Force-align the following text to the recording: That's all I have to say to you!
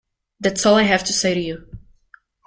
That's 0.39 0.65
all 0.65 0.73
I 0.77 0.81
have 0.81 1.03
to 1.03 1.13
say 1.13 1.35
to 1.35 1.39
you! 1.39 1.67